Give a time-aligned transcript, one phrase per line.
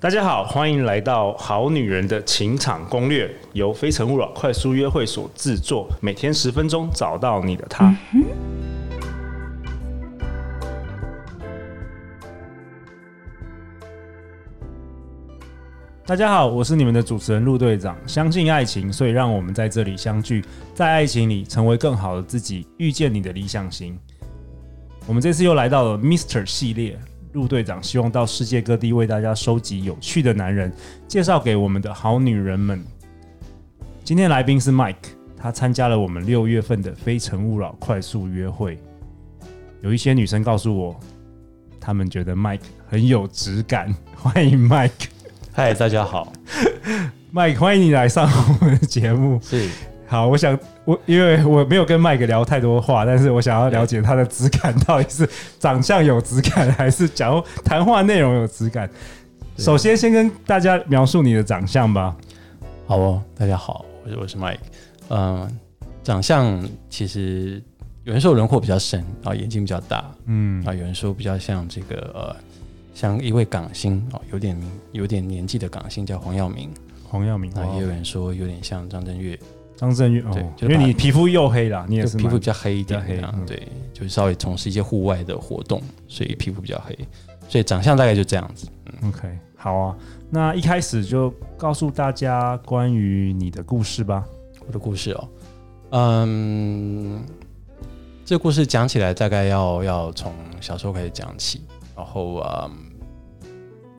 [0.00, 7.92] 大家好，欢迎来到《好女人的情场攻略》，由非诚勿扰快速约会所制作，每天十分钟，找到你的他。
[16.06, 17.98] 大家好，我是你们的主持人陆队长。
[18.06, 20.44] 相信爱情，所以让我们在这里相聚，
[20.76, 23.98] 在爱情里成为更好的自己，遇见你的理想型。
[25.08, 26.96] 我们这次又来到了 Mister 系列。
[27.32, 30.72] 陆队长希望到世界各地为大家收集有趣的男人，
[31.06, 32.82] 介绍给我们的好女人们。
[34.02, 34.94] 今天来宾是 Mike，
[35.36, 38.78] 他参加了我们六月份的《非诚勿扰》快速约会。
[39.82, 40.98] 有一些女生告诉我，
[41.78, 43.94] 她们觉得 Mike 很有质感。
[44.16, 44.90] 欢迎 Mike，
[45.52, 46.32] 嗨，大家好，
[47.32, 49.38] Mike，欢迎你来上我们的节目。
[49.42, 49.68] 是。
[50.08, 55.28] 好，我想我因为我没有跟麦克聊太多话，但是我想要了解他的质感到底是
[55.60, 58.88] 长相有质感，还是假如谈话内容有质感。
[59.58, 62.16] 首先，先跟大家描述你的长相吧。
[62.86, 64.62] 好哦，大家好，我是我是麦克。
[65.10, 65.58] 嗯，
[66.02, 67.62] 长相其实
[68.04, 72.36] 有人说轮廓比较深，然后眼睛比较大，嗯，啊，有人说比较像这个呃，
[72.94, 74.58] 像一位港星哦，有点
[74.92, 76.70] 有点年纪的港星叫黄耀明，
[77.04, 77.52] 黄耀明。
[77.52, 79.38] 啊，也有人说有点像张震岳。
[79.78, 83.62] 张震岳，对，因为你皮肤又黑了，你也是皮肤比较黑一点，黑，对，
[83.94, 86.98] 就是稍微从事一些户外的活动，所以皮肤比较黑，
[87.48, 88.66] 所以长相大概就这样子。
[88.86, 89.96] 嗯，OK，好啊，
[90.30, 94.24] 那一开始就告诉大家关于你的故事吧。
[94.66, 95.28] 我的故事哦，
[95.90, 97.24] 嗯，
[98.24, 101.62] 这故事讲起来大概要要从小时候开始讲起，
[101.96, 102.68] 然后啊，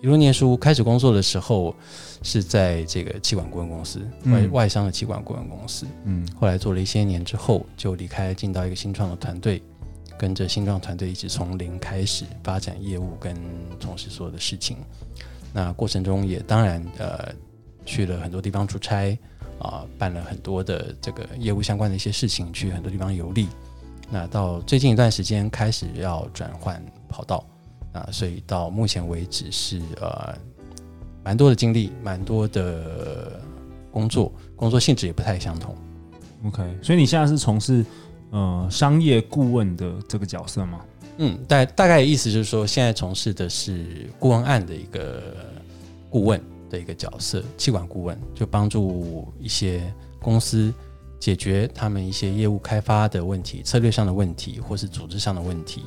[0.00, 1.74] 一路念书，开始工作的时候。
[2.20, 5.86] 是在这个气管顾问公司，外外商的气管顾问公司。
[6.02, 9.62] 嗯，后来做了一些年之后，就离开，进到一个新创的团队，
[10.18, 13.36] 跟着新创团队一起从零开始发展业务，跟
[13.78, 14.78] 从事所有的事情。
[15.52, 17.32] 那过程中也当然呃
[17.86, 19.16] 去了很多地方出差
[19.60, 23.46] 啊、呃，办了很多的这个业务相关的一些事情，去很多地方游历。
[24.10, 27.46] 那到最近一段时间开始要转换跑道
[27.92, 30.34] 啊，所以到目前为止是呃。
[31.24, 33.38] 蛮多的经历，蛮多的
[33.90, 35.76] 工作，工作性质也不太相同。
[36.46, 37.84] OK，所以你现在是从事
[38.30, 40.80] 呃商业顾问的这个角色吗？
[41.18, 45.34] 嗯，大大概的意思就是说，现在从事的是顾问案的一个
[46.08, 46.40] 顾问
[46.70, 50.72] 的一个角色，气管顾问，就帮助一些公司
[51.20, 55.82] 解决他们一些业务开发的问题、策略上的问题，或是组织上的问题。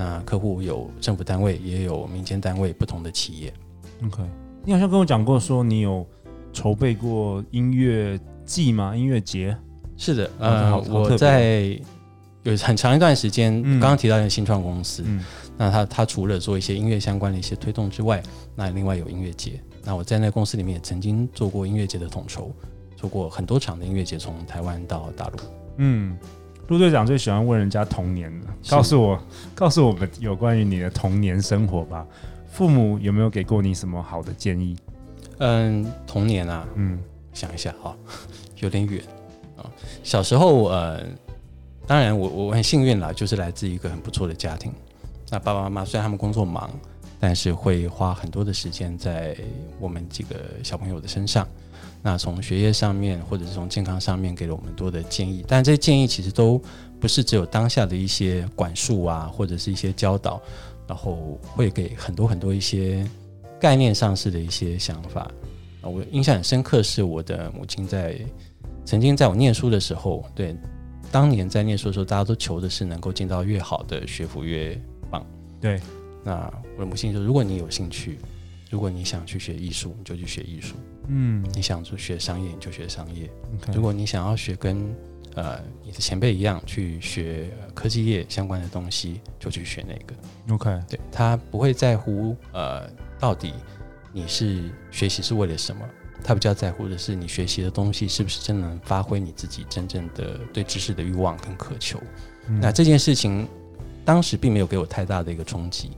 [0.00, 3.52] 那客户有政府单位，也有民间单位，不同的企业。
[4.06, 4.22] OK。
[4.64, 6.06] 你好像跟我讲过，说你有
[6.54, 8.96] 筹备过音乐季吗？
[8.96, 9.54] 音乐节？
[9.98, 11.78] 是的，呃，我在
[12.44, 15.22] 有很长一段时间，刚刚提到一个新创公司，嗯、
[15.58, 18.22] 那他他除了做一些音乐相关的一些推动之外，
[18.56, 19.60] 那另外有音乐节。
[19.84, 22.50] 那我在那个公司里面也曾经做过音乐节的统筹，
[22.96, 25.38] 做过很多场的音乐节，从台湾到大陆。
[25.76, 26.16] 嗯，
[26.70, 29.20] 陆队长最喜欢问人家童年了，告诉我，
[29.56, 32.06] 告诉我们有关于你的童年生活吧。
[32.48, 34.76] 父母有没有给过你什么好的建议？
[35.38, 36.96] 嗯，童年啊，嗯，
[37.32, 37.96] 想一下哈，
[38.60, 39.02] 有点远
[39.56, 39.66] 啊。
[40.04, 41.00] 小时候，呃，
[41.88, 44.72] 当然我我很幸运啦，就是来自一个很不错的家庭。
[45.28, 46.70] 那爸爸妈妈虽然他们工作忙，
[47.20, 49.36] 但是会花很多的时间在
[49.78, 51.46] 我们几个小朋友的身上。
[52.02, 55.44] 那从学业上面，或者是从健康上面，给了我们多的建议。
[55.46, 56.60] 但这些建议其实都
[56.98, 60.42] 不是只有当下的一些管束啊，或者是一些教导。
[60.88, 63.08] 然后会给很多很多一些
[63.60, 65.30] 概念上式的一些想法。
[65.82, 68.18] 我印象很深刻，是我的母亲在
[68.84, 70.52] 曾经在我念书的时候，对，
[71.12, 74.76] 当年在念书的时候，大家都求的是能够进到越好的学府越
[75.12, 75.24] 棒。
[75.60, 75.80] 对，
[76.22, 78.18] 那我的母亲说，如果你有兴趣，
[78.70, 80.76] 如果你想去学艺术，你就去学艺术。
[81.08, 83.28] 嗯，你想去学商业，你就学商业。
[83.58, 83.74] Okay.
[83.74, 84.94] 如果你想要学跟
[85.34, 90.14] 呃，你的前辈一样去学科技业相关的东西，就去学那个。
[90.54, 92.88] OK，对，他不会在乎呃，
[93.18, 93.54] 到底
[94.12, 95.84] 你是学习是为了什么，
[96.24, 102.00] 他比较在乎的是你学习的东西是不是真能发挥你自己真正的对知识的欲望跟渴求。
[102.48, 102.58] 嗯。
[102.60, 103.48] 那这件事情
[104.04, 105.90] 当时并没有给我太大的一个冲击，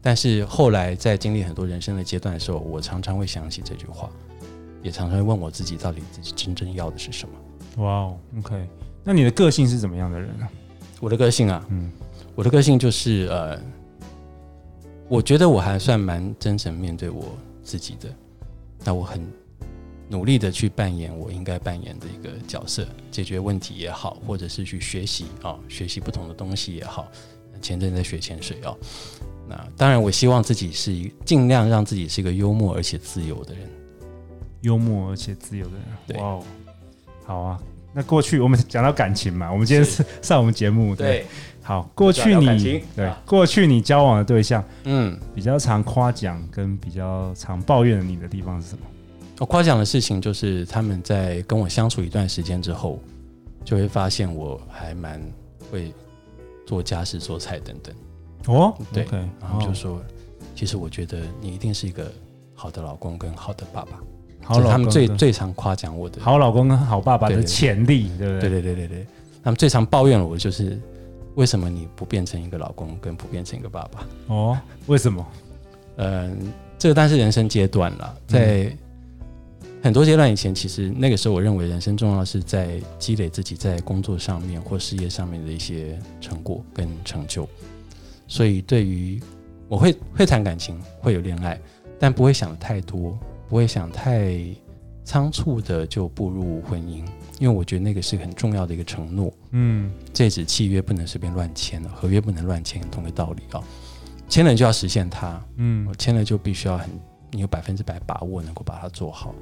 [0.00, 4.10] 但是后来在经历很多人生的阶段的时候，我常常会想起这句话，
[4.82, 7.82] 也常常会问我自己，到底自己真正要的是什么。
[7.82, 8.66] 哇哦，OK，
[9.04, 10.48] 那你的个性是怎么样的人呢？
[11.00, 11.90] 我的个性啊，嗯，
[12.34, 13.60] 我的个性就是呃，
[15.08, 18.08] 我觉得我还算蛮真诚面对我自己的。
[18.84, 19.24] 那我很
[20.08, 27.08] 努力的去扮演我应该扮演的一个角色，解决问题也好，或者是去学习啊，学习不同的东西也好。
[27.62, 28.76] 前阵在学潜水哦，
[29.48, 33.62] 那当然，我希望自己是一尽量让自己是一个幽默而且自由的人。
[34.60, 36.44] 幽默而且自由的人，对哇哦，
[37.24, 37.58] 好啊。
[37.94, 41.26] 那过去我们讲到感情嘛，我们今天是 上我们节目，对，对，
[41.62, 48.86] 好，过去你对过去你交往的对象，嗯，比较常夸奖跟比较常抱怨你的地方是什么？
[49.40, 53.00] 我夸奖的事情就是他们在跟我相处一段时间之后，
[53.64, 55.20] 就会发现我还蛮
[55.70, 55.92] 会
[56.66, 57.94] 做家事、做菜等等。
[58.46, 60.00] 哦，对，okay, 然后就说，
[60.54, 62.10] 其实我觉得你一定是一个
[62.54, 64.00] 好的老公跟好的爸爸。
[64.44, 68.50] 好，他们最最常夸奖我的好老公跟好爸爸的潜力，对不对？
[68.50, 69.06] 对对对对对。
[69.44, 70.80] 他们最常抱怨我的就是，
[71.36, 74.06] 为什么你不变成一个老公，跟不变成一个爸爸？
[74.26, 75.26] 哦，为什么？
[75.96, 78.16] 嗯，这个但是人生阶段了。
[78.26, 78.76] 在
[79.82, 87.48] 很多阶段以前，其实那个时候，我认为人生重要是在积累自己在工作上面或事业上面的一些成果跟成就。
[88.28, 89.20] 所以，对于
[89.68, 91.60] 我会会谈感情，会有恋爱，
[91.98, 93.18] 但不会想太多。
[93.48, 94.34] 不会想太
[95.04, 97.04] 仓促的就步入婚姻，
[97.38, 99.30] 因为我觉得那个是很重要的一个承诺。
[99.50, 103.64] 嗯，这纸契约不能随便乱签的，合约不能乱签，同个道理啊、哦。
[104.26, 106.88] 签了就要实现它，嗯，我签了就必须要很，
[107.32, 109.34] 你有百分之百把握能够把它做好。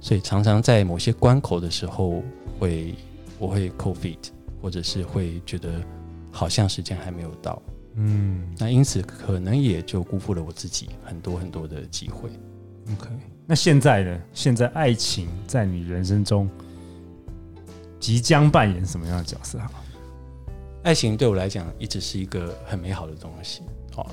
[0.00, 2.22] 所以常常在某些关口的时候
[2.58, 2.94] 会，
[3.38, 4.28] 我会 cold feet，
[4.60, 5.82] 或者是会觉得
[6.30, 7.60] 好像时间还没有到。
[7.94, 12.28] 嗯，那因此可能也就辜负了我自己很多很多的机会。
[12.92, 13.08] OK。
[13.44, 14.20] 那现在呢？
[14.34, 16.48] 现在爱情在你人生中
[17.98, 19.58] 即将扮演什么样的角色？
[20.84, 23.62] 爱情对我来讲一直是一个很美好的东西，
[23.96, 24.06] 哦，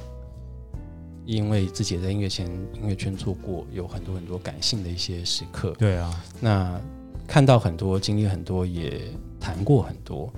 [1.25, 5.73] 因为自己也在音乐圈音乐圈做过，有很多很多感性的一些时刻。
[5.77, 6.79] 对啊，那
[7.27, 9.01] 看到很多，经历很多，也
[9.39, 10.31] 谈过很多。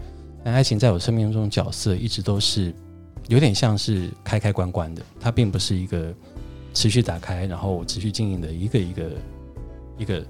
[0.43, 2.73] 那爱情在我生命中角色一直都是
[3.27, 6.13] 有点像是开开关关的，它并不是一个。
[6.73, 9.11] 持续打开，然后持续经营的一个一个
[9.97, 10.23] 一个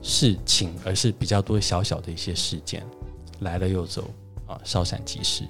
[0.00, 2.86] 事情，而是比较多小小的一些事件，
[3.40, 4.08] 来了又走
[4.46, 5.42] 啊，稍闪即逝。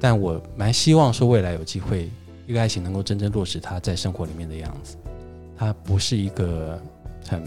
[0.00, 2.10] 但我蛮希望说，未来有机会，
[2.46, 4.96] 一个爱情能够真正落实它在生活里面的样子。
[5.56, 6.80] 它不是一个
[7.28, 7.42] 很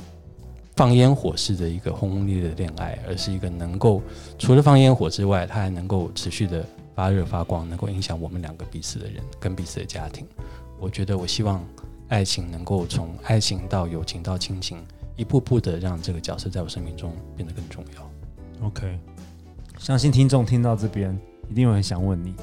[0.76, 4.02] 放烟火式的一个轰轰烈烈的恋爱，而是一个能够
[4.38, 6.66] 除了放烟火之外，它还能够持续的
[6.96, 10.28] 发热发光，能够影响我们两个彼此的人跟彼此的家庭。
[10.80, 11.64] 我觉得，我希望。
[12.10, 14.80] 爱情能够从爱情到友情到亲情，
[15.16, 18.66] 一步步的让这个角色在我生命中变得更重要。
[18.66, 18.98] OK，
[19.78, 21.16] 相信听众听到这边
[21.52, 22.34] 一定会很想问你，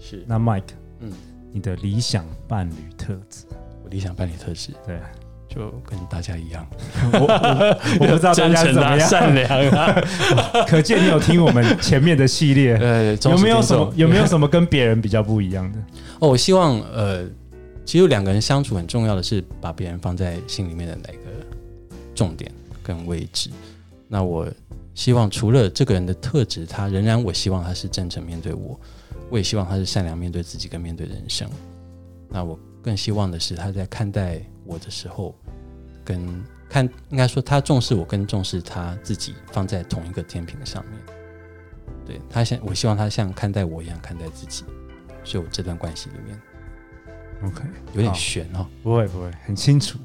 [0.00, 1.12] 是那 Mike，嗯，
[1.52, 3.44] 你的理想伴侣特质？
[3.84, 4.98] 我理想伴侣特质，对，
[5.48, 6.66] 就跟大家一样，
[7.12, 10.00] 我我，我不知道大家是怎么样， 善良啊，
[10.66, 15.78] 可见你有听我们前面的系列，呃，有没有什么有没有什么跟别人比较不一样的？
[16.20, 17.24] 哦，我希望呃。
[17.84, 21.46] 其实两个人相处很重要的是把别人放在心里面的哪个
[22.14, 22.48] 重点
[22.80, 23.50] 跟位置。
[24.06, 24.46] 那我
[24.94, 28.78] 希望除了这个人的特质，他仍然我希望他是真诚面对我，
[29.30, 31.48] 我也希望他是善良面对自己跟面对人生。
[32.28, 35.34] 那我更希望的是他在看待我的时候，
[36.04, 40.98] 跟看应该说他重视我跟重视他自己放在同一个天平上面。
[42.04, 44.64] 对，他像我希望他像看待我一样看待自己，
[45.22, 46.40] 所以我这段关系里面。
[47.44, 47.62] OK，
[47.94, 49.98] 有点悬哦，不会不会，很清楚。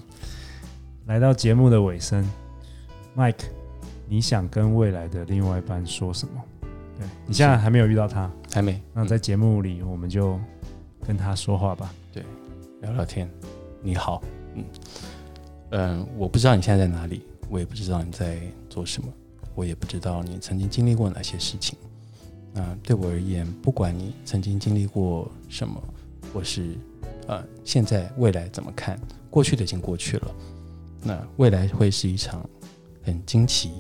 [1.05, 2.27] 来到节目的尾声
[3.15, 3.45] ，Mike，
[4.07, 6.43] 你想跟未来的另外一半说什么？
[6.97, 8.81] 对，你现在还没有遇到他，还没。
[8.93, 10.39] 那在节目里，我们就
[11.05, 11.93] 跟他说话吧。
[12.13, 12.23] 对，
[12.81, 13.29] 聊聊天。
[13.81, 14.21] 你好，
[14.55, 14.65] 嗯
[15.71, 19.07] 嗯，我不知道你现在在哪里，我也不知道你在做什么，
[19.55, 21.77] 我也不知道你曾经经历过哪些事情。
[22.53, 25.81] 那对我而言，不管你曾经经历过什么，
[26.33, 26.75] 或是。
[27.27, 28.97] 呃，现在未来怎么看？
[29.29, 30.35] 过去的已经过去了，
[31.03, 32.49] 那未来会是一场
[33.03, 33.73] 很惊奇、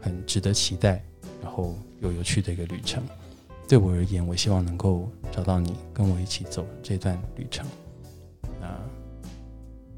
[0.00, 1.02] 很值得期待，
[1.42, 3.02] 然后又有趣的一个旅程。
[3.68, 7.66] 对我而言，我希望能够找到你，跟我一起走这段旅程。
[8.60, 8.66] 那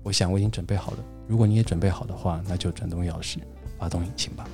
[0.02, 0.98] 我想我已经准备好了。
[1.28, 3.38] 如果你也准备好的话，那就转动钥匙，
[3.78, 4.48] 发动引擎吧。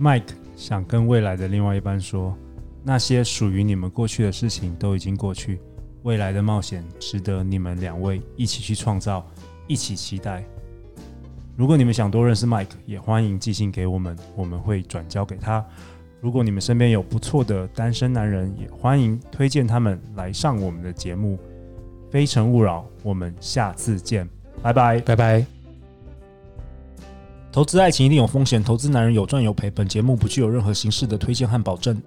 [0.00, 2.36] Mike 想跟未来的另外一半说，
[2.84, 5.60] 那些属于你们过去的事情都已经过去。
[6.04, 9.24] 未来的冒险值得你们两位一起去创造，
[9.66, 10.44] 一起期待。
[11.54, 15.64] 如果你们想多认识 Mike，也欢迎寄信给我们，我们会转交给他。
[16.20, 21.38] 如果你们身边有不错的单身男人，也欢迎推荐他们来上我们的节目。
[22.10, 24.28] 非诚勿扰，我们下次见，
[24.62, 25.44] 拜拜，拜拜。
[27.50, 29.70] 投资爱情一定有风险，投资男人有赚有赔。
[29.70, 32.00] 本节目不具有任何形式的推荐和保证。